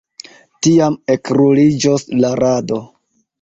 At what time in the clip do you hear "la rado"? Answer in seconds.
2.25-2.81